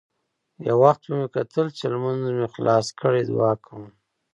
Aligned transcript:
يو 0.67 0.75
وخت 0.83 1.01
به 1.09 1.13
مې 1.19 1.27
کتل 1.35 1.65
چې 1.77 1.83
لمونځ 1.93 2.23
مې 2.37 2.47
خلاص 2.53 2.87
کړى 2.99 3.21
دعا 3.29 3.51
کوم. 3.65 3.83